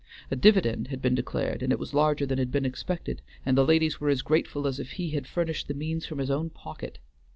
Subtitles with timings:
[0.31, 3.63] A dividend had been declared, and it was larger than had been expected, and the
[3.63, 6.97] ladies were as grateful as if he had furnished the means from his own pocket.